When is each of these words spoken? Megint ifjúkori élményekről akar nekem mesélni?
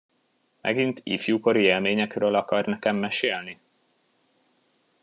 Megint 0.61 1.01
ifjúkori 1.03 1.61
élményekről 1.61 2.35
akar 2.35 2.65
nekem 2.65 2.95
mesélni? 2.95 3.59